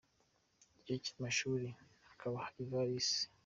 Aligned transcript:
kigo 0.69 0.95
cy’amashuri 1.05 1.67
hakaba 2.07 2.35
hari 2.45 2.61
“valise” 2.71 3.21